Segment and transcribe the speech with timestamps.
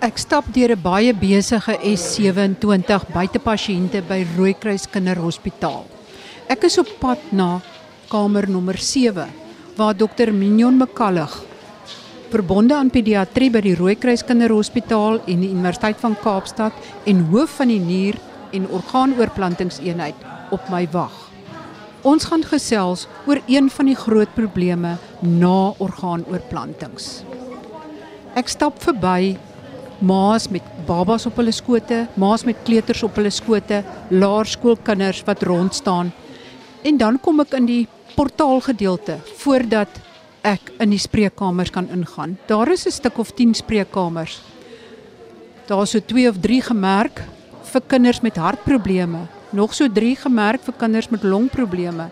[0.00, 5.84] Ek stap deur 'n baie besige S27 buitepasiënte by Rooikruis Kinderhospitaal.
[6.48, 7.60] Ek is op pad na
[8.08, 9.28] kamer nommer 7
[9.76, 11.44] waar dokter Mignon McCallig
[12.30, 16.72] verbonde aan pediatrie by die Rooikruis Kinderhospitaal en die Universiteit van Kaapstad
[17.04, 18.20] en hoof van die nier-
[18.52, 20.14] en orgaanoorplantingseenheid
[20.50, 21.27] op my wag.
[22.06, 27.24] Ons gaan gesels oor een van die groot probleme na orgaanoorplantings.
[28.38, 29.34] Ek stap verby
[29.98, 33.82] ma's met babas op hulle skote, ma's met kleuters op hulle skote,
[34.14, 36.12] laerskoolkinders wat rond staan.
[36.86, 39.90] En dan kom ek in die portaalgedeelte voordat
[40.46, 42.38] ek in die spreekkamers kan ingaan.
[42.46, 44.40] Daar is 'n stuk of 10 spreekkamers.
[45.66, 47.24] Daar is so 2 of 3 gemerk
[47.62, 52.08] vir kinders met hartprobleme, nog so 3 gemerk vir kinders met longprobleme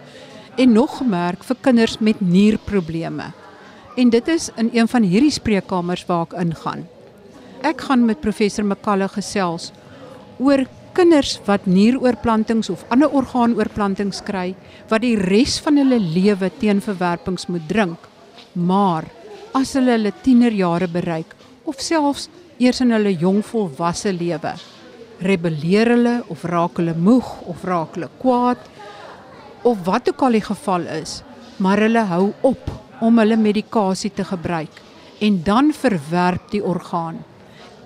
[0.56, 3.32] en nog gemerk vir kinders met nierprobleme.
[3.96, 6.86] En dit is in een van hierdie spreekkamers waar ek ingaan.
[7.64, 9.72] Ek gaan met professor Makalle gesels
[10.38, 10.64] oor
[10.96, 14.54] kinders wat nieroorplantings of ander orgaanoorplantings kry
[14.88, 17.98] wat die res van hulle lewe teen verwerpings moet drink.
[18.52, 19.04] Maar
[19.56, 24.54] as hulle hulle tienerjare bereik of selfs eers in hulle jong volwasse lewe,
[25.18, 28.58] rebelleer hulle of raak hulle moeg of raak hulle kwaad
[29.66, 31.22] of wat ook al die geval is,
[31.56, 34.82] maar hulle hou op om hulle medikasie te gebruik
[35.20, 37.24] en dan verwerp die orgaan.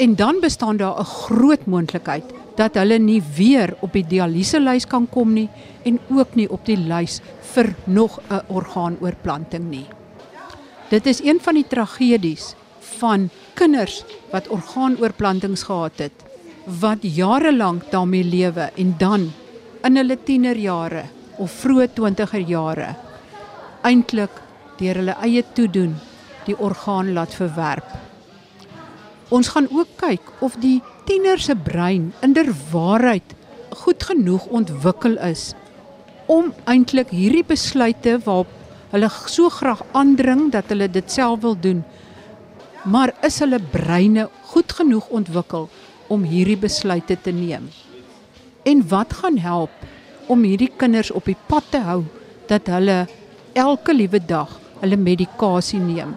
[0.00, 2.24] En dan bestaan daar 'n groot moontlikheid
[2.56, 5.48] dat hulle nie weer op die dialyselys kan kom nie
[5.82, 7.20] en ook nie op die lys
[7.52, 9.86] vir nog 'n orgaanoorplanting nie.
[10.88, 16.29] Dit is een van die tragedies van kinders wat orgaanoorplantings gehad het
[16.64, 19.30] wat jare lank daarmee lewe en dan
[19.84, 21.04] in hulle tienerjare
[21.40, 22.90] of vroeë 20er jare
[23.86, 24.42] eintlik
[24.80, 25.96] deur hulle eie toedoen
[26.46, 27.88] die orgaan laat verwerp.
[29.30, 33.36] Ons gaan ook kyk of die tiener se brein inderwaarheid
[33.82, 35.52] goed genoeg ontwikkel is
[36.30, 38.50] om eintlik hierdie besluite waarop
[38.92, 41.84] hulle so graag aandring dat hulle dit self wil doen.
[42.84, 45.68] Maar is hulle breine goed genoeg ontwikkel
[46.10, 47.70] om hierdie besluite te neem?
[48.68, 49.70] En wat gaan help
[50.30, 52.02] om hierdie kinders op die pad te hou
[52.50, 53.06] dat hulle
[53.54, 56.16] elke liewe dag hulle medikasie neem?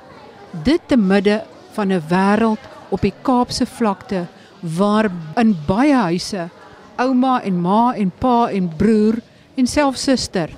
[0.65, 1.43] Dit te midde
[1.77, 4.27] van 'n wêreld op die Kaapse vlakte
[4.61, 6.49] waar in baie huise
[6.95, 9.17] ouma en ma en pa en broer
[9.55, 10.49] en selfs suster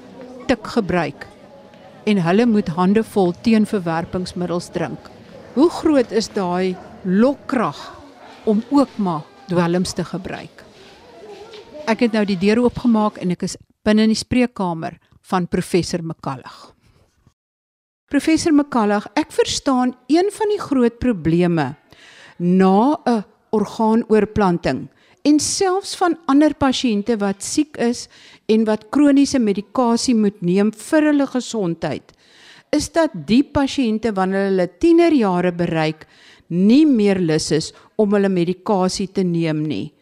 [0.47, 1.28] tik gebruik
[2.06, 5.09] en hulle moet hande vol teenverwerpingsmiddels drink.
[5.56, 7.79] Hoe groot is daai lokkrag
[8.46, 10.64] om ook maar dwelms te gebruik?
[11.86, 14.98] Ek het nou die deur oopgemaak en ek is binne in die spreekkamer
[15.30, 16.56] van professor McCallig.
[18.10, 21.76] Professor McCallig, ek verstaan een van die groot probleme
[22.38, 24.88] na 'n orgaanoorplanting
[25.24, 28.08] en selfs van ander pasiënte wat siek is
[28.46, 32.14] en wat kroniese medikasie moet neem vir hulle gesondheid
[32.76, 36.06] is dat die pasiënte wanneer hulle tienerjare bereik
[36.48, 39.94] nie meer lus is om hulle medikasie te neem nie.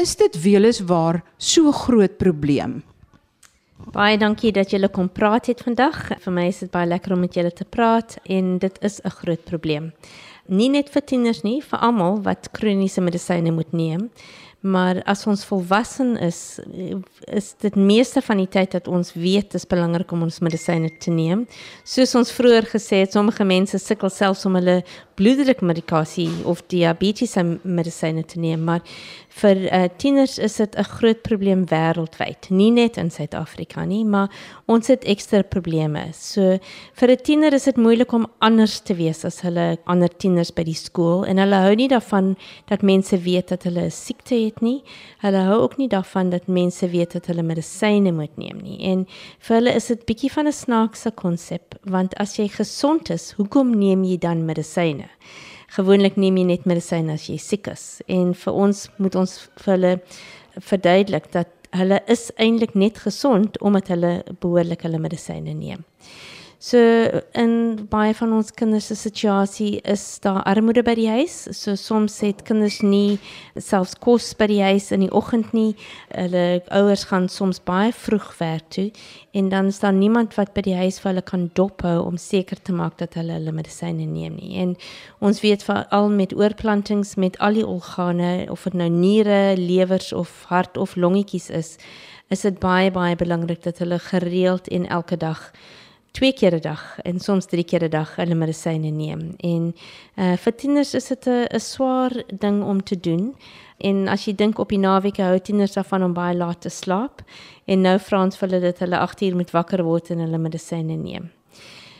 [0.00, 2.82] Is dit weliswaar so groot probleem?
[3.94, 6.18] Baie dankie dat julle kom praat het vandag.
[6.20, 9.10] Vir my is dit baie lekker om met julle te praat en dit is 'n
[9.10, 9.92] groot probleem
[10.48, 14.08] nie net vir tieners nie, vir almal wat kroniese medisyne moet neem.
[14.60, 16.58] Maar as ons volwassen is,
[17.30, 20.90] is dit meeste van die tyd dat ons weet dit is belangrik om ons medisyne
[20.98, 21.44] te neem.
[21.86, 24.80] Soos ons vroeër gesê het, sommige mense sukkel selfs om hulle
[25.18, 28.82] bloeddrukmedikasie of diabetes medisyne te neem, maar
[29.38, 34.30] vir uh, tieners is dit 'n groot probleem wêreldwyd, nie net in Suid-Afrika nie, maar
[34.66, 36.12] ons het ekstra probleme.
[36.12, 36.58] So
[36.94, 40.64] vir 'n tiener is dit moeilik om anders te wees as hulle ander tieners by
[40.64, 42.36] die skool en hulle hou nie daarvan
[42.66, 44.82] dat mense weet dat hulle 'n siekte het nie.
[45.20, 48.78] Hulle hou ook nie daarvan dat mense weet dat hulle medisyne moet neem nie.
[48.84, 49.06] En
[49.38, 53.78] vir hulle is dit bietjie van 'n snaakse konsep, want as jy gesond is, hoekom
[53.78, 55.08] neem jy dan medisyne?
[55.76, 59.72] gewoonlik neem jy net medisyne as jy siek is en vir ons moet ons vir
[59.74, 59.92] hulle
[60.70, 65.84] verduidelik dat hulle is eintlik net gesond omdat hulle behoorlik hulle medisyne neem.
[66.58, 66.78] So
[67.38, 71.36] in baie van ons kinders se situasie is daar armoede by die huis.
[71.54, 73.20] So soms het kinders nie
[73.54, 75.76] selfs kos by die huis in die oggend nie.
[76.10, 78.88] Hulle ouers gaan soms baie vroeg werk toe
[79.38, 82.58] en dan is daar niemand wat by die huis vir hulle kan dophou om seker
[82.58, 84.58] te maak dat hulle hulle medisyne neem nie.
[84.58, 84.74] En
[85.22, 90.34] ons weet veral met oorplantings met al die organe of dit nou niere, lewers of
[90.50, 91.76] hart of longetjies is,
[92.34, 95.52] is dit baie baie belangrik dat hulle gereeld en elke dag
[96.18, 99.34] twee keer 'n dag en soms drie keer 'n dag hulle medisyne neem.
[99.36, 99.74] En
[100.16, 103.36] uh vir tieners is dit 'n swaar ding om te doen.
[103.78, 107.22] En as jy dink op die naweek hou tieners daarvan om baie laat te slaap
[107.64, 110.96] en nou Frans vir hulle dat hulle 8 uur moet wakker word en hulle medisyne
[110.96, 111.30] neem.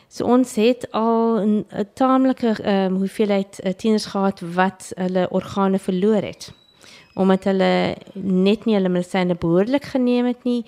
[0.09, 5.79] So ons het al 'n taamlike ehm um, hoeveelheid uh, tieners gehad wat hulle organe
[5.79, 6.53] verloor het
[7.19, 7.73] omdat hulle
[8.15, 10.61] net nie hulle medisyne behoorlik geneem het nie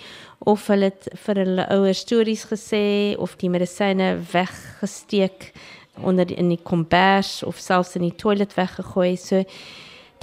[0.50, 5.52] of hulle het vir hulle ouers stories gesê of die medisyne weggesteek
[6.02, 9.14] onder die, in die kombers of selfs in die toilet weggegooi.
[9.20, 9.44] So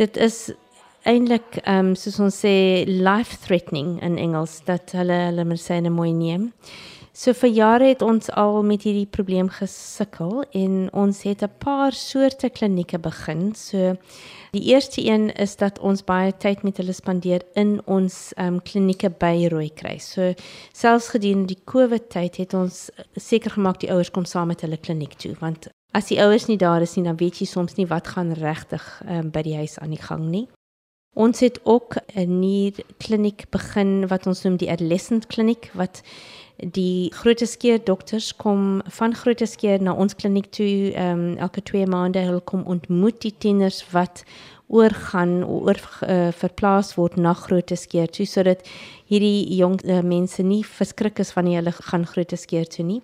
[0.01, 0.49] dit is
[1.07, 6.11] eintlik ehm um, soos ons sê life threatening in Engels dat hulle hulle medisyne mooi
[6.11, 6.51] neem.
[7.17, 11.91] So vir jare het ons al met hierdie probleem gesukkel en ons het 'n paar
[11.91, 13.55] soorte klinieke begin.
[13.55, 13.97] So
[14.51, 19.09] die eerste een is dat ons baie tyd met hulle spandeer in ons um, klinieke
[19.09, 20.11] by Rooikruis.
[20.11, 20.33] So
[20.73, 24.77] selfs gedurende die COVID tyd het ons seker gemaak die ouers kom saam met hulle
[24.77, 27.87] kliniek toe want as die ouers nie daar is nie dan weet jy soms nie
[27.87, 30.47] wat gaan regtig um, by die huis aan die gang nie.
[31.15, 36.03] Ons het ook 'n nuwe kliniek begin wat ons noem die adolescent kliniek wat
[36.57, 42.23] die grooteskeer dokters kom van grooteskeer na ons kliniek toe um, elke 2 maande.
[42.25, 44.23] Hulle kom ontmoet die tieners wat
[44.67, 48.65] oorgaan oor uh, verplaas word na grooteskeer toe sodat
[49.07, 53.01] hierdie jong uh, mense nie verskrik is wanneer hulle gaan grooteskeer toe nie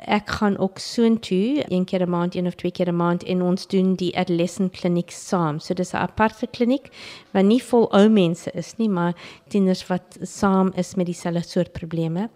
[0.00, 3.42] ek gaan ook soontoe een keer 'n maand, een of twee keer 'n maand en
[3.42, 5.58] ons doen die adolescent kliniek saam.
[5.58, 6.88] So dis 'n aparte kliniek
[7.30, 9.14] waar nie vol ou mense is nie, maar
[9.48, 12.30] tieners wat saam is met dieselfde soort probleme.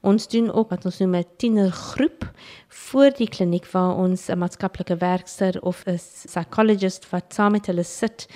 [0.00, 2.30] Ons doen ook wat ons noem 'n tienergroep
[2.68, 7.84] voor die kliniek waar ons 'n maatskaplike werker of 'n psychologist wat saam met hulle
[7.84, 8.26] sit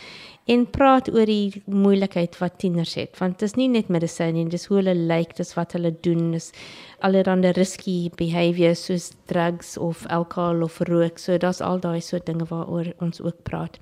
[0.48, 4.52] en praat oor die moeilikheid wat tieners het want dit is nie net medisyne nie
[4.52, 6.50] dis hoe hulle lyk dis wat hulle doen is
[7.04, 12.48] allerlei risky behaviors soos drugs of alkohol of rook so daar's al daai soort dinge
[12.48, 13.78] waaroor ons ook praat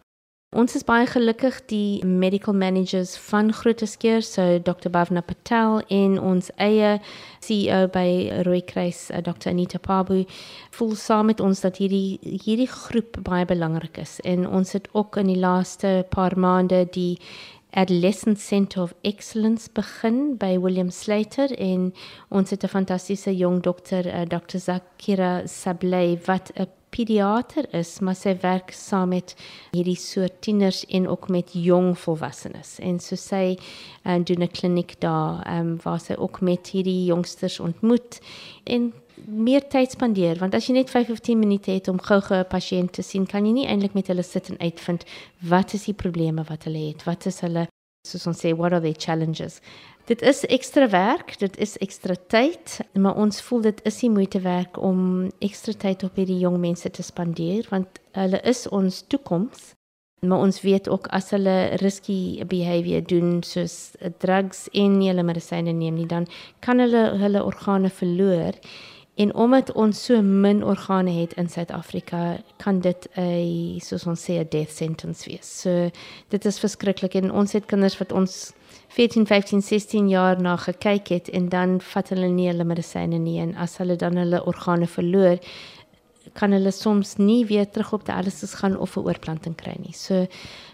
[0.55, 4.93] Ons is baie gelukkig die medical managers van Grooteskier, so Dr.
[4.95, 7.01] Bhavna Patel en ons eie
[7.43, 9.51] CEO by Rooikruis, eh, Dr.
[9.51, 10.23] Anita Pabu,
[10.71, 15.19] voel saam met ons dat hierdie hierdie groep baie belangrik is en ons het ook
[15.19, 17.19] in die laaste paar maande die
[17.77, 21.93] Adolescent Center of Excellence begin by William Slater en
[22.29, 24.59] ons het 'n fantastiese jong dokter, uh, Dr.
[24.59, 29.35] Zakira Sabley wat 'n pediater is, maar sy werk saam met
[29.73, 32.79] hierdie soort tieners en ook met jong volwassenes.
[32.79, 33.59] En so sy
[34.07, 38.21] uh, doen 'n kliniek daar, um, waar sy ook met hierdie jongsters ontmoet
[38.65, 38.93] en
[39.25, 42.51] meer tyd spandeer want as jy net 5 of 10 minute het om gou-gou 'n
[42.51, 45.05] pasiënt te sien, kan jy nie eintlik met hulle sit en uitvind
[45.41, 47.67] wat is die probleme wat hulle het, wat is hulle
[48.07, 49.61] soos ons sê what are their challenges
[50.07, 54.39] Dit is ekstra werk, dit is ekstra tyd, maar ons voel dit is die moeite
[54.45, 55.01] werd om
[55.43, 59.73] ekstra tyd op hierdie jong mense te spandeer want hulle is ons toekoms.
[60.23, 65.75] Maar ons weet ook as hulle risky behavior doen soos drugs en nie hulle medisyne
[65.75, 66.31] neem nie, dan
[66.63, 68.55] kan hulle hulle organe verloor.
[69.17, 74.33] En omdat ons so min organe het in Suid-Afrika, kan dit 'n soos ons sê
[74.33, 75.61] 'n death sentence wees.
[75.61, 75.91] So
[76.29, 78.53] dit is verskriklik en ons het kinders wat ons
[78.89, 83.41] 14, 15, 16 jaar na gekyk het en dan vat hulle nie hulle medisyne nie
[83.41, 85.39] en as hulle dan hulle organe verloor,
[86.35, 89.93] kan hulle soms nie weer terug op dialysis gaan of 'n oorplanting kry nie.
[89.93, 90.27] So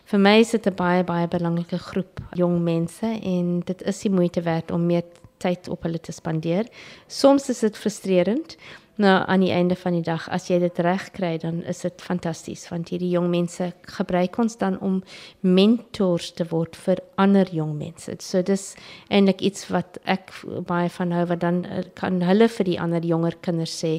[0.04, 4.10] vir my is dit 'n baie baie belangrike groep jong mense en dit is die
[4.10, 5.04] moeite werd om meer
[5.42, 6.70] tyd op hulle te spandeer.
[7.10, 8.56] Soms is dit frustrerend,
[9.00, 12.02] nou aan die einde van die dag as jy dit reg kry dan is dit
[12.04, 15.00] fantasties want hierdie jong mense gebruik ons dan om
[15.40, 18.12] mentors te word vir ander jong mense.
[18.20, 18.74] So dis
[19.08, 20.34] eintlik iets wat ek
[20.68, 23.98] baie van hou wat dan eh, kan hulle vir die ander jonger kinders sê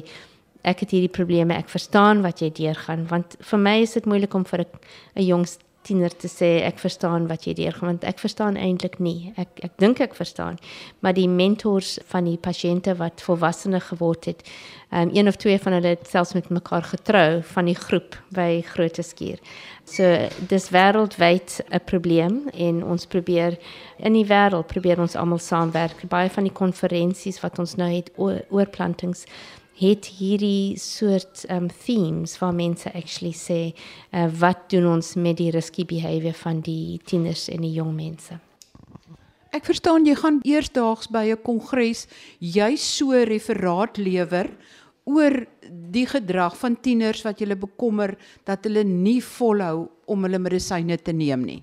[0.64, 4.34] ek het hierdie probleme ek verstaan wat jy deurgaan want vir my is dit moeilik
[4.34, 5.44] om vir 'n jong
[5.84, 9.32] tiener te sê ek verstaan wat jy deurgaan want ek verstaan eintlik nie.
[9.36, 10.58] Ek ek dink ek verstaan,
[11.04, 14.42] maar die mentors van die pasiënte wat volwassene geword het,
[14.90, 18.62] um, een of twee van hulle het selfs met mekaar getrou van die groep by
[18.72, 19.04] Groote
[19.84, 20.04] So
[20.48, 23.58] dis wêreldwyd 'n probleem en ons probeer
[23.98, 26.08] in die wêreld probeer ons almal saamwerk.
[26.08, 29.26] Baie van die konferensies wat ons nou het oor oorplantings
[29.78, 33.60] het hierdie soort um themes waar mense actually sê
[34.12, 38.38] uh, wat doen ons met die risky behavior van die tieners en die jong mense.
[39.54, 42.06] Ek verstaan jy gaan eersdaags by 'n kongres
[42.40, 44.50] jy so referaat lewer
[45.04, 45.46] oor
[45.92, 51.12] die gedrag van tieners wat julle bekommer dat hulle nie volhou om hulle medisyne te
[51.12, 51.62] neem nie.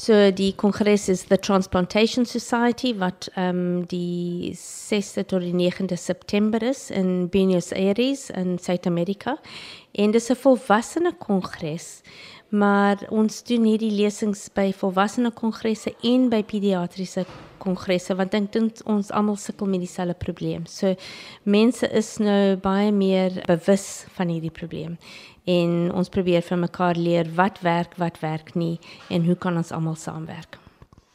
[0.00, 5.98] So die kongres is the Transplantation Society wat ehm um, die 6de tot die 9de
[6.00, 9.36] September is in Buenos Aires in Suid-Amerika.
[9.92, 12.00] En dis 'n volwassene kongres
[12.50, 17.22] maar ons doen hierdie lesings by volwassene kongresse en by pediatriese
[17.62, 20.66] kongresse want ek dink ons almal sukkel met dieselfde probleem.
[20.66, 20.96] So
[21.44, 24.98] mense is nou baie meer bewus van hierdie probleem
[25.44, 28.78] en ons probeer vir mekaar leer wat werk, wat werk nie
[29.08, 30.58] en hoe kan ons almal saamwerk.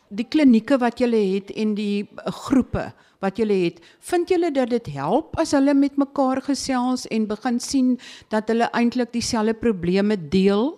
[0.09, 2.07] Die klinieke wat julle het en die
[2.45, 2.91] groepe
[3.23, 7.59] wat julle het, vind julle dat dit help as hulle met mekaar gesels en begin
[7.59, 7.95] sien
[8.33, 10.75] dat hulle eintlik dieselfde probleme deel?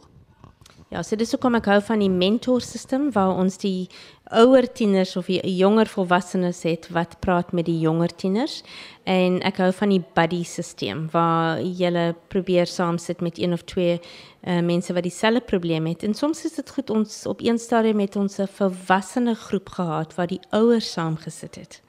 [0.88, 3.90] Ja, so dis hoekom ek hou van die mentorstelsel waar ons die
[4.32, 8.62] ouer tieners of die jonger volwassenes het wat praat met die jonger tieners
[9.04, 11.92] en ek hou van die buddy stelsel waar jy
[12.32, 16.46] probeer saam sit met een of twee uh, mense wat dieselfde probleem het en soms
[16.48, 20.44] is dit goed ons op een stadium met ons 'n volwassene groep gehad waar die
[20.56, 21.82] ouers saam gesit het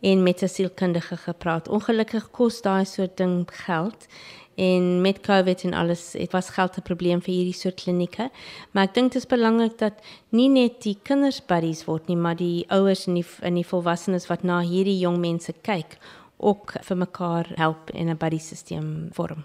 [0.00, 1.68] en met 'n sielkundige gepraat.
[1.68, 4.06] Ongelukkig kos daai soort ding geld
[4.58, 8.30] en met COVID en alles, dit was geld 'n probleem vir hierdie soort klinieke.
[8.72, 9.94] Maar ek dink dit is belangrik dat
[10.28, 14.26] nie net die kinders buddies word nie, maar die ouers en die en die volwassenes
[14.26, 15.98] wat na hierdie jong mense kyk,
[16.36, 19.44] ook vir mekaar help in 'n buddy stelsel vorm.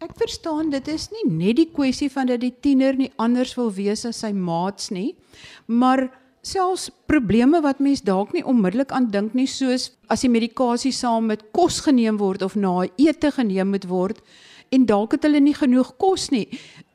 [0.00, 3.72] Ek verstaan dit is nie net die kwessie van dat die tiener nie anders wil
[3.72, 5.14] wees as sy maats nie,
[5.66, 10.92] maar selfs probleme wat mens dalk nie onmiddellik aan dink nie soos as die medikasie
[10.92, 14.22] saam met kos geneem word of na ete geneem moet word
[14.72, 16.46] en dalk het hulle nie genoeg kos nie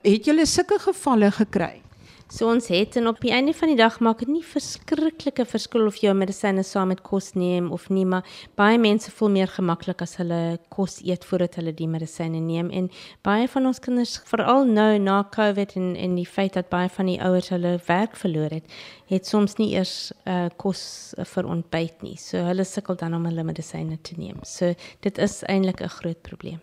[0.05, 1.81] het jy sulke gevalle gekry
[2.27, 5.85] So ons het en op die einde van die dag maak dit nie verskriklike verskil
[5.85, 8.25] of jy medisyne saam met kos neem of nie, maar
[8.57, 12.89] baie mense voel meer gemaklik as hulle kos eet voordat hulle die medisyne neem en
[13.25, 17.11] baie van ons kinders veral nou na COVID en en die feit dat baie van
[17.11, 18.73] die ouers hulle werk verloor het,
[19.13, 22.17] het soms nie eers uh, kos vir ontbyt nie.
[22.17, 24.41] So hulle sukkel dan om hulle medisyne te neem.
[24.41, 24.73] So
[25.05, 26.59] dit is eintlik 'n groot probleem.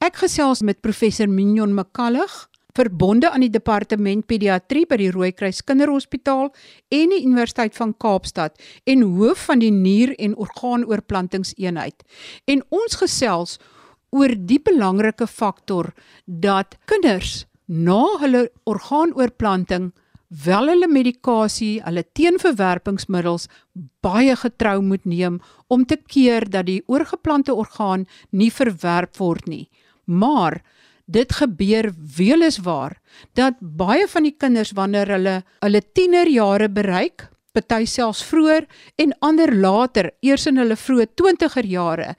[0.00, 6.50] Ek gesels met professor Mignon McCallig verbonde aan die departement pediatrie by die Rooikruis Kinderhospitaal
[6.92, 12.02] en die Universiteit van Kaapstad en hoof van die nier- en orgaanoorplantingseenheid.
[12.46, 13.58] En ons gesels
[14.10, 15.92] oor die belangrike faktor
[16.26, 19.92] dat kinders na hulle orgaanoorplanting
[20.44, 23.48] wel hulle medikasie, hulle teenverwerpingsmiddels
[24.04, 29.68] baie getrou moet neem om te keer dat die oorgeplante orgaan nie verwerp word nie.
[30.04, 30.62] Maar
[31.12, 32.96] dit gebeur weliswaar
[33.38, 38.66] dat baie van die kinders wanneer hulle hulle tienerjare bereik, party selfs vroeër
[39.02, 42.14] en ander later, eers in hulle vroeë 20er jare,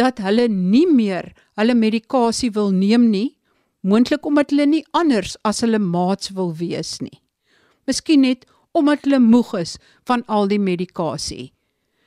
[0.00, 3.36] dat hulle nie meer hulle medikasie wil neem nie,
[3.84, 7.20] moontlik omdat hulle nie anders as hulle maats wil wees nie.
[7.88, 9.76] Miskien net omdat hulle moeg is
[10.08, 11.52] van al die medikasie.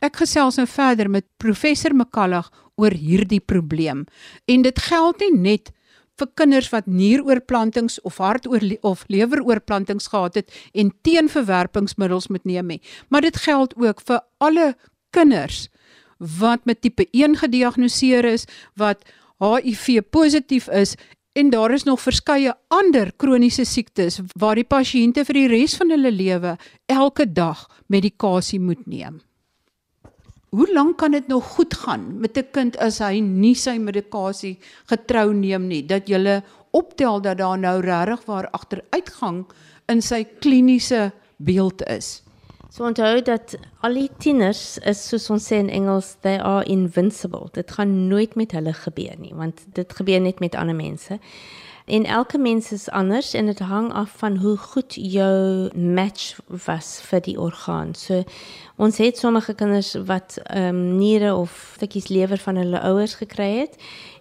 [0.02, 2.50] Ek gesels nou verder met professor McCallag
[2.82, 4.08] oor hierdie probleem
[4.50, 5.72] en dit geld nie net
[6.20, 12.82] vir kinders wat nieroorplantings of hartoor of leweroorplantings gehad het en teenverwerpingsmiddels moet neem nie.
[13.10, 14.76] Maar dit geld ook vir alle
[15.10, 15.70] kinders
[16.18, 18.46] wat met tipe 1 gediagnoseer is,
[18.78, 19.02] wat
[19.42, 20.96] HIV positief is
[21.34, 25.90] en daar is nog verskeie ander kroniese siektes waar die pasiënte vir die res van
[25.90, 26.58] hulle lewe
[26.92, 29.22] elke dag medikasie moet neem.
[30.52, 34.60] Hoe lank kan dit nog goed gaan met 'n kind as hy nie sy medikasie
[34.86, 35.86] getrou neem nie?
[35.86, 36.42] Dat jy
[36.72, 39.46] optel dat daar nou regtig waar agteruitgang
[39.88, 42.24] in sy kliniese beeld is.
[42.70, 47.50] So onthou dat al die tieners is soos ons sê in Engels, they are invincible.
[47.52, 51.20] Dit gaan nooit met hulle gebeur nie, want dit gebeur net met ander mense.
[51.86, 57.02] En elke mens is anders en dit hang af van hoe goed jou match was
[57.10, 57.96] vir die orgaan.
[57.96, 58.24] So
[58.76, 63.52] ons het sommige kinders wat ehm um, niere of stukkies lewer van hulle ouers gekry
[63.58, 63.76] het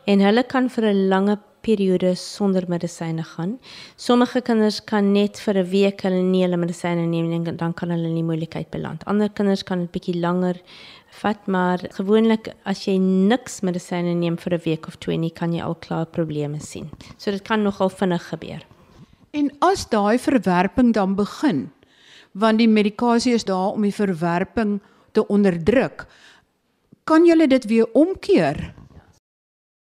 [0.04, 3.58] en hulle kan vir 'n lange periode sonder medisyne gaan.
[3.96, 7.90] Sommige kinders kan net vir 'n week hulle nie hulle medisyne neem en dan kan
[7.90, 9.04] hulle in die moeilikheid beland.
[9.06, 10.60] Ander kinders kan 'n bietjie langer
[11.10, 15.52] vat maar gewoonlik as jy niks medisyne neem vir 'n week of twee nie kan
[15.52, 16.90] jy al klaar probleme sien.
[17.18, 18.62] So dit kan nogal vinnig gebeur.
[19.32, 21.70] En as daai verwerping dan begin,
[22.32, 24.80] want die medikasie is daar om die verwerping
[25.12, 26.06] te onderdruk,
[27.04, 28.74] kan jy dit weer omkeer?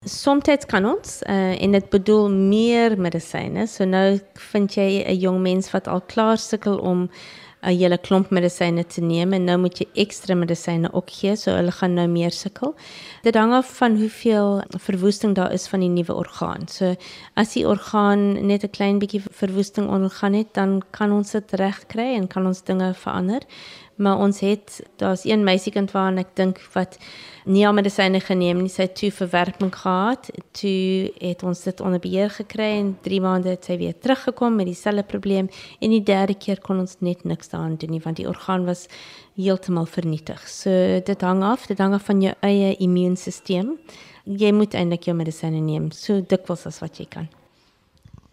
[0.06, 3.66] Soms kan ons uh, en dit bedoel meer medisyne.
[3.68, 4.20] So nou
[4.52, 7.10] vind jy 'n jong mens wat al klaar sukkel om
[7.66, 11.52] 'n hele klomp medisyne te neem en nou moet jy ekstra medisyne ook gee, so
[11.52, 12.76] hulle gaan nou meer sukkel.
[13.24, 16.68] Dit hang af van hoeveel verwoesting daar is van die nuwe orgaan.
[16.68, 16.96] So
[17.36, 22.14] as die orgaan net 'n klein bietjie verwoesting ondergaan het, dan kan ons dit regkry
[22.16, 23.42] en kan ons dinge verander.
[23.96, 26.98] Maar ons het daar's een meisiekind waarna ek dink wat
[27.46, 30.28] nie al medisyne geneem nie, sy het toe verwerping gehad.
[30.58, 34.68] Toe het ons dit onder beheer gekry en 3 maande het sy weer teruggekom met
[34.68, 35.48] dieselfde probleem
[35.80, 38.88] en die derde keer kon ons net niks daaraan doen nie want die orgaan was
[39.36, 40.44] heeltemal vernietig.
[40.50, 43.76] So dit hang af, dit hang af van jou eie immuunstelsel.
[44.26, 47.30] Jy moet eintlik jou medisyne neem so dikwels as wat jy kan.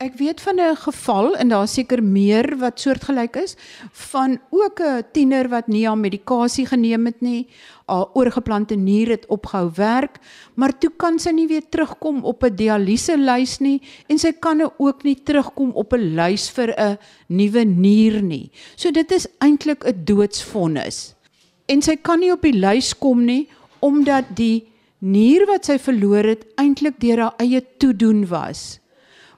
[0.02, 3.54] Ek weet van 'n geval en daar seker meer wat soortgelyk is
[3.92, 7.46] van ook 'n tiener wat nie aan medikasie geneem het nie,
[7.86, 10.18] haar oorgeplante nier het ophou werk,
[10.54, 14.56] maar toe kan sy nie weer terugkom op 'n dialyse lys nie en sy kan
[14.56, 18.50] nou ook nie terugkom op 'n lys vir 'n nuwe nier nie.
[18.76, 21.14] So dit is eintlik 'n doodsvonnis.
[21.66, 24.66] En sy kan nie op die lys kom nie omdat die
[24.98, 28.80] nier wat sy verloor het eintlik deur haar eie toedoen was.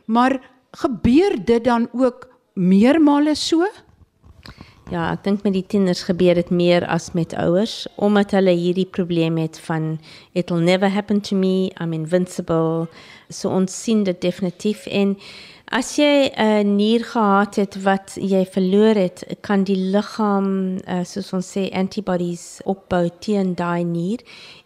[0.06, 3.66] Maar gebeur dit dan ook meermale so?
[4.92, 8.86] Ja, ek dink met die tieners gebeur dit meer as met ouers omdat hulle hierdie
[8.86, 9.94] probleem het van
[10.36, 12.86] it'll never happen to me, I'm invincible.
[13.32, 15.16] So ons sien dit definitief en
[15.72, 21.32] as jy 'n nier gehad het wat jy verloor het, kan die liggaam uh, soos
[21.32, 24.20] ons sê antibodies opbou teen daai nier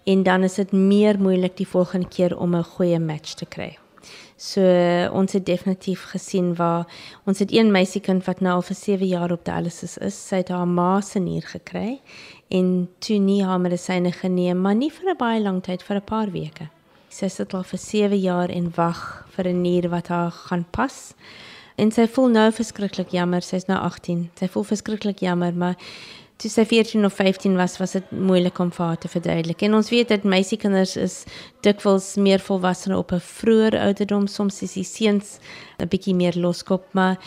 [0.05, 3.79] en dan is dit meer moeilik die volgende keer om 'n goeie match te kry.
[4.39, 4.63] So
[5.19, 6.87] ons het definitief gesien waar
[7.27, 10.15] ons het een meisiekind wat nou al vir 7 jaar op dialysis is.
[10.15, 11.99] Sy het haar ma se nier gekry
[12.55, 16.05] en toe nie haar medisyne geneem, maar nie vir 'n baie lang tyd, vir 'n
[16.05, 16.71] paar weke.
[17.11, 21.15] Sy sit al vir 7 jaar en wag vir 'n nier wat haar gaan pas.
[21.77, 23.43] En sy voel nou verskriklik jammer.
[23.43, 24.31] Sy's nou 18.
[24.39, 25.77] Sy voel verskriklik jammer, maar
[26.39, 29.63] toe sy 14 of 15 was, was dit moeilik om vir haar te verduidelik.
[29.67, 31.25] En ons weet dat meisiekinders is
[31.67, 34.27] dikwels meer volwasse op 'n vroeë ouderdom.
[34.27, 35.39] Soms is die seuns
[35.79, 37.19] 'n bietjie meer loskop, maar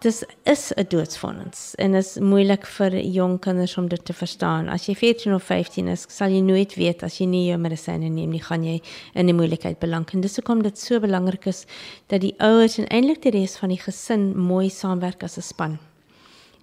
[0.00, 4.68] dis is 'n doodsvonnis en is moeilik vir jong kinders om dit te verstaan.
[4.68, 8.08] As jy 14 of 15 is, sal jy nooit weet as jy nie jou medisyne
[8.08, 8.80] neem nie, gaan jy
[9.14, 10.14] in 'n moeilikheid beland.
[10.14, 11.66] En dis hoekom dit so belangrik is
[12.08, 15.78] dat die ouers en eintlik die res van die gesin mooi saamwerk as 'n span.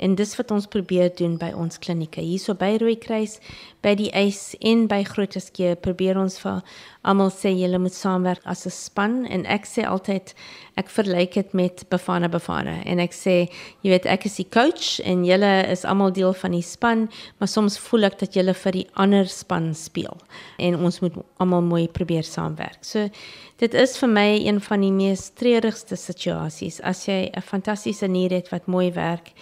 [0.02, 2.24] En dis wat ons probeer doen by ons klinieke.
[2.26, 3.38] Hierso by Rooikruis,
[3.82, 6.62] by die Ace en by Grooteskieu probeer ons vir
[7.08, 10.34] almal sê julle moet saamwerk as 'n span en ek sê altyd
[10.78, 13.50] ek verlyk dit met Bafana Bafana en ek sê
[13.82, 17.10] jy weet ek is die coach en julle is almal deel van die span,
[17.40, 20.18] maar soms voel ek dat julle vir die ander span speel
[20.60, 22.84] en ons moet almal mooi probeer saamwerk.
[22.86, 23.10] So
[23.58, 28.32] dit is vir my een van die mees treurigste situasies as jy 'n fantastiese nier
[28.32, 29.34] het wat mooi werk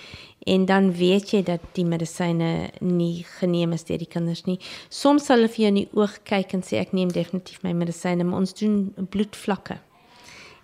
[0.46, 4.60] en dan weet jy dat die medisyne nie geneem is deur die kinders nie.
[4.90, 7.74] Soms sal hulle vir jou in die oog kyk en sê ek neem definitief my
[7.76, 9.80] medisyne, maar ons doen bloedvlakke.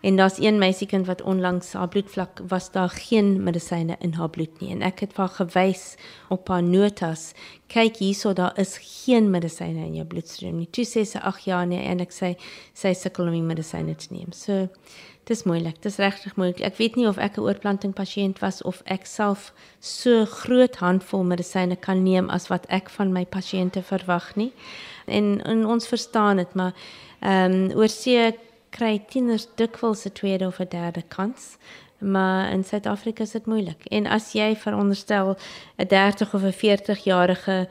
[0.05, 4.59] En daar's een meisiekind wat onlangs haar bloedvlak was daar geen medisyne in haar bloed
[4.61, 5.95] nie en ek het haar gewys
[6.29, 7.31] op haar notas
[7.73, 10.69] kyk hierso daar is geen medisyne in jou bloedstroom nie.
[10.69, 12.35] Toe sê sy ag ja nee en ek sê
[12.77, 14.29] sy sukkel om die medisyne te neem.
[14.31, 14.67] So
[15.25, 15.79] Dis moeilik.
[15.81, 16.59] Dis regtig moeilik.
[16.61, 21.23] Ek weet nie of ek 'n oorplanting pasiënt was of ek self so groot handvol
[21.23, 24.51] medisyne kan neem as wat ek van my pasiënte verwag nie.
[25.07, 26.73] En, en ons verstaan dit, maar
[27.21, 28.37] ehm um, oorsee
[28.75, 31.57] kry tieners dikwels 'n tweede of 'n derde kans.
[31.99, 33.85] Maar in Suid-Afrika is dit moeilik.
[33.85, 35.37] En as jy veronderstel
[35.77, 37.67] 'n 30 of 'n 40 jarige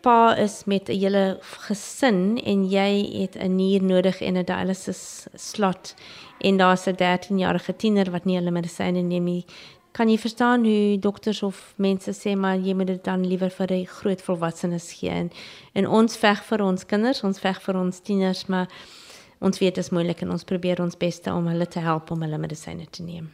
[0.00, 5.26] pa is met 'n hele gesin en jy het 'n nier nodig en 'n dialysis
[5.34, 5.94] slot
[6.38, 9.44] en daar's 'n 13-jarige tiener wat nie hulle medisyne neem nie.
[9.92, 13.66] Kan jy verstaan hoe dokters of mense sê maar jy moet dit dan liewer vir
[13.66, 15.30] die groot volwassenes gee en,
[15.72, 18.68] en ons veg vir ons kinders, ons veg vir ons tieners, maar
[19.44, 22.24] ons weet dit is moeilik en ons probeer ons bes om hulle te help om
[22.24, 23.30] hulle medisyne te neem.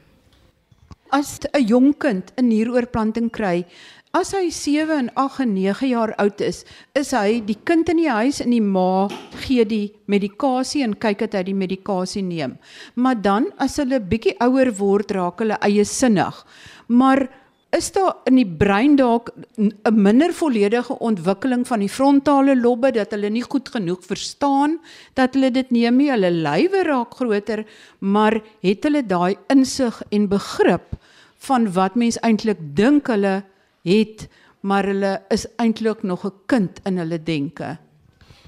[1.10, 3.66] As 'n jong kind 'n nieroorplanting kry,
[4.10, 6.64] As hy 7 en 8 en 9 jaar oud is,
[6.98, 9.06] is hy die kind in die huis en die ma
[9.44, 12.56] gee die medikasie en kyk dat hy die medikasie neem.
[12.98, 16.42] Maar dan as hulle bietjie ouer word, raak hulle eie sinnig.
[16.90, 17.28] Maar
[17.70, 23.10] is daar in die brein dalk 'n minder volledige ontwikkeling van die frontale lobbe dat
[23.10, 24.78] hulle nie goed genoeg verstaan
[25.14, 26.10] dat hulle dit neem nie.
[26.10, 27.64] Hulle lywe raak groter,
[27.98, 30.98] maar het hulle daai insig en begrip
[31.36, 33.44] van wat mens eintlik dink hulle
[33.82, 34.28] het,
[34.60, 37.78] maar hulle is eintlik nog 'n kind in hulle denke.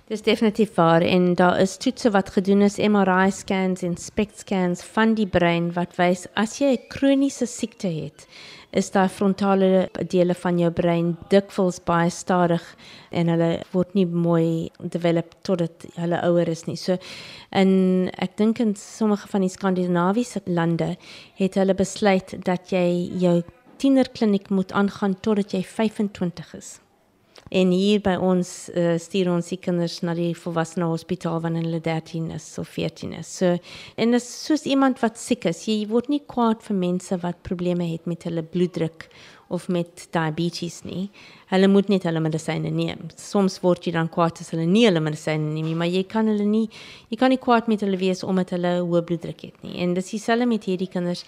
[0.08, 4.82] Dis definitief waar en daar is toetse wat gedoen is MRI scans en SPECT scans
[4.82, 8.26] van die brein wat wys as jy 'n kroniese siekte het
[8.72, 12.64] is daai frontale dele van jou brein dikwels baie stadig
[13.10, 16.78] en hulle word nie mooi develop totdat hulle ouer is nie.
[16.80, 16.96] So
[17.50, 20.94] en ek dink in sommige van die skandinawiese lande
[21.40, 22.86] het hulle besluit dat jy
[23.20, 23.42] jou
[23.82, 26.78] tienerkliniek moet aangaan totdat jy 25 is.
[27.52, 31.82] En hier by ons uh, stuur ons die kinders na die volwassene hospitaal wanneer hulle
[31.84, 33.28] 13 is of 14 is.
[33.28, 33.58] So
[34.00, 35.60] en dit is soos iemand wat siek is.
[35.68, 39.04] Jy word nie kwaad vir mense wat probleme het met hulle bloeddruk
[39.52, 41.10] of met diabetes nie.
[41.50, 43.10] Hulle moet net hulle medisyne neem.
[43.20, 46.30] Soms word jy dan kwaad as hulle nie hulle medisyne neem nie, maar jy kan
[46.32, 46.70] hulle nie
[47.12, 49.76] jy kan nie kwaad met hulle wees omdat hulle hoë bloeddruk het nie.
[49.84, 51.26] En dis dieselfde met hierdie kinders.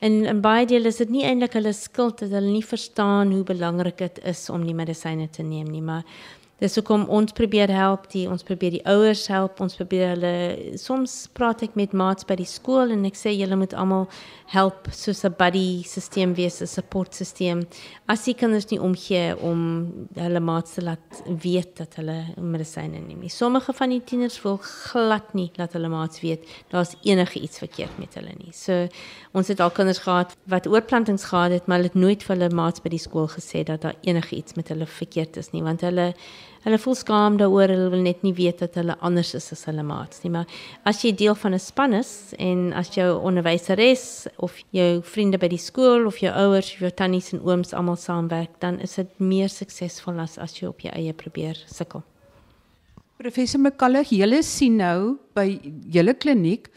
[0.00, 3.42] En in baie dele is dit nie eintlik hulle skuld dat hulle nie verstaan hoe
[3.44, 6.06] belangrik dit is om die medisyne te neem nie, maar
[6.60, 11.14] Dis hoekom ons probeer help, die ons probeer die ouers help, ons probeer hulle soms
[11.32, 14.04] praat ek met maats by die skool en ek sê julle moet almal
[14.52, 17.64] help soos 'n buddy stelsel wees, 'n support stelsel.
[18.06, 23.20] As die kinders nie omgee om hulle maats te laat weet dat hulle medisyne neem
[23.20, 23.30] nie.
[23.30, 27.98] Sommige van die tieners wil glad nie laat hulle maats weet daar's enige iets verkeerd
[27.98, 28.52] met hulle nie.
[28.52, 28.86] So
[29.32, 32.54] ons het al kinders gehad wat oorplantings gehad het, maar hulle het nooit vir hulle
[32.54, 35.80] maats by die skool gesê dat daar enige iets met hulle verkeerd is nie, want
[35.80, 36.14] hulle
[36.60, 39.84] Hulle voel skaam daaroor, hulle wil net nie weet dat hulle anders is as hulle
[39.86, 40.50] maats nie, maar
[40.84, 45.48] as jy deel van 'n span is en as jou onderwyseres of jou vriende by
[45.48, 49.08] die skool of jou ouers of jou tannies en ooms almal saamwerk, dan is dit
[49.18, 52.02] meer suksesvol as as jy op jou eie probeer sukkel.
[53.16, 55.60] Professor McCullough, julle sien nou by
[55.92, 56.68] julle kliniek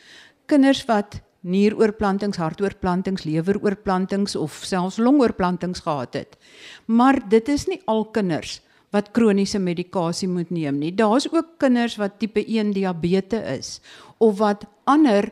[0.45, 6.37] kinders wat nieroorplantings, hartoorplantings, leweroorplantings of selfs longoorplantings gehad het.
[6.85, 8.61] Maar dit is nie al kinders
[8.93, 10.93] wat kroniese medikasie moet neem nie.
[10.93, 13.81] Daar's ook kinders wat tipe 1 diabetes is
[14.17, 15.31] of wat ander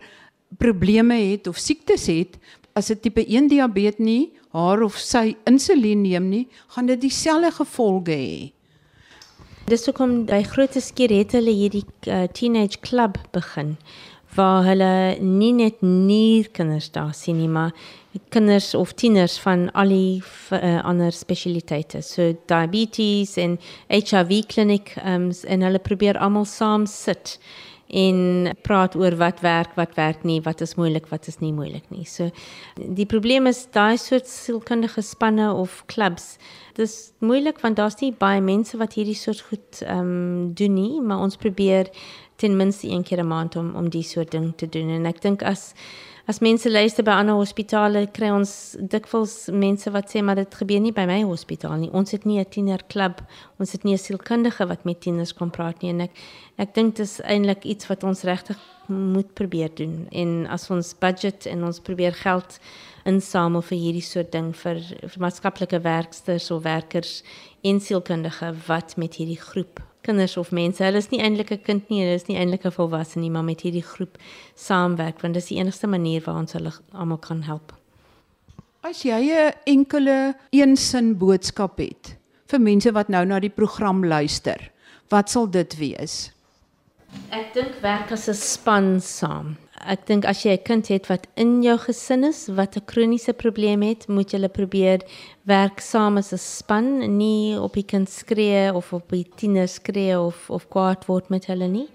[0.58, 2.38] probleme het of siektes het
[2.74, 7.52] as 'n tipe 1 diabetes nie haar of sy insulien neem nie, gaan dit dieselfde
[7.52, 8.52] gevolge hê.
[9.69, 13.78] Dis hoekom by groot skeer het hulle hierdie uh, teenage club begin
[14.36, 17.74] waar hulle nie net nierkinders daar sien nie, maar
[18.30, 20.21] kinders of tieners van al die
[20.52, 22.02] uh, ander spesialiteite.
[22.02, 27.38] So diabetes en HIV kliniek um, en hulle probeer almal saam sit
[27.91, 31.89] en praat oor wat werk, wat werk nie, wat is moeilik, wat is nie moeilik
[31.91, 32.06] nie.
[32.08, 32.30] So
[32.80, 36.38] die probleem is daai soort sielkundige spanne of clubs.
[36.80, 41.02] Dis moeilik want daar's nie baie mense wat hierdie soort goed ehm um, doen nie,
[41.02, 41.91] maar ons probeer
[42.41, 45.21] ten minste een keer 'n maand om om die soort ding te doen en ek
[45.21, 45.74] dink as
[46.32, 48.52] as mense luister by ander hospitale kry ons
[48.94, 51.89] dikwels mense wat sê maar dit gebeur nie by my hospitaal nie.
[51.91, 53.20] Ons het nie 'n tienerklub.
[53.60, 55.89] Ons het nie 'n sielkundige wat met tieners kom praat nie.
[55.89, 56.12] En ek
[56.58, 60.08] ek dink dit is eintlik iets wat ons regtig moet probeer doen.
[60.12, 62.60] En as ons budget en ons probeer geld
[63.06, 67.24] insamel vir hierdie soort ding vir, vir maatskaplike werksters of werkers
[67.62, 70.84] en sielkundige wat met hierdie groep kinders of mense.
[70.84, 73.44] Hulle is nie eintlik 'n kind nie, hulle is nie eintlik 'n volwassene nie, maar
[73.44, 74.18] met hierdie groep
[74.56, 77.74] saamwerk want dis die enigste manier waar ons hulle almal kan help.
[78.84, 84.72] As jy 'n enkele eensin boodskap het vir mense wat nou na die program luister,
[85.10, 86.32] wat sal dit wees?
[87.32, 89.58] Ek dink werk as 'n span saam.
[89.86, 93.34] Ek dink as jy 'n kind het wat in jou gesin is wat 'n kroniese
[93.34, 95.02] probleem het, moet jy probeer
[95.44, 100.20] werk saam as 'n span, nie op die kind skree of op die tiener skree
[100.20, 101.90] of of kwaad word met hulle nie,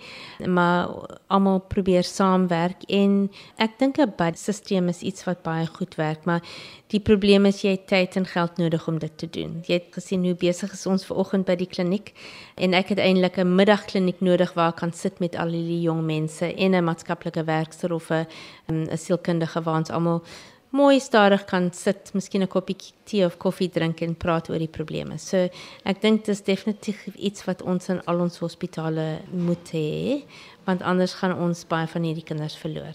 [0.46, 0.88] maar
[1.26, 6.42] almal probeer saamwerk en ek dink 'n budstelsel is iets wat baie goed werk, maar
[6.88, 9.62] die probleem is jy het tyd en geld nodig om dit te doen.
[9.66, 12.12] Jy het gesien hoe besig is ons vanoggend by die kliniek
[12.56, 16.04] en ek het eintlik 'n middagkliniek nodig waar ek kan sit met al die jong
[16.04, 18.26] mense en 'n maatskaplike werker of 'n
[18.68, 20.22] 'n sielkundige waar ons almal
[20.70, 24.68] mooi stadig kan sit, miskien 'n koppie tee of koffie drink en praat oor die
[24.68, 25.18] probleme.
[25.18, 25.48] So
[25.84, 30.24] ek dink dis definitief iets wat ons in al ons hospitale moet hê,
[30.64, 32.94] want anders gaan ons baie van hierdie kinders verloor.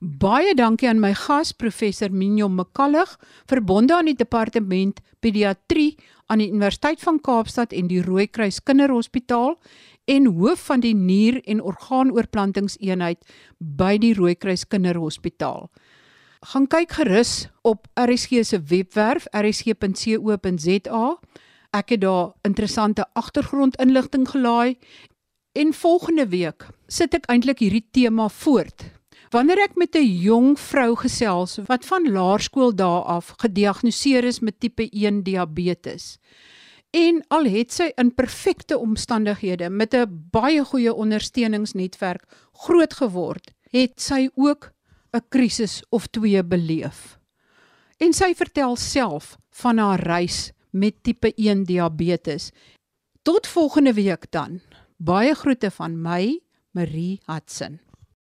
[0.00, 5.96] Baie dankie aan my gas professor Minjo McCallig, verbonde aan die departement pediatrie
[6.26, 9.58] aan die Universiteit van Kaapstad en die Rooikruis Kinderhospitaal
[10.04, 13.18] en hoof van die nier- en orgaanoorplantingseenheid
[13.58, 15.70] by die Rooikruis Kinderhospitaal
[16.42, 21.04] gaan kyk gerus op RSG se webwerf rsg.co.za.
[21.72, 24.78] Ek het daar interessante agtergrondinligting gelaai
[25.52, 28.90] en volgende week sit ek eintlik hierdie tema voort.
[29.32, 34.60] Wanneer ek met 'n jong vrou gesels wat van laerskool dae af gediagnoseer is met
[34.60, 36.18] tipe 1 diabetes.
[36.90, 44.00] En al het sy in perfekte omstandighede met 'n baie goeie ondersteuningsnetwerk groot geword, het
[44.00, 44.72] sy ook
[45.12, 47.18] 'n krisis of twee beleef.
[48.02, 52.50] en sy vertel self van haar reis met tipe 1 diabetes.
[53.22, 54.60] Tot volgende week dan.
[54.96, 56.40] Baie groete van my,
[56.72, 57.80] Marie Hudson.